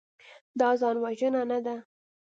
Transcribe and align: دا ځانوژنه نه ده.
دا 0.59 0.69
ځانوژنه 0.79 1.41
نه 1.51 1.59
ده. 1.65 1.75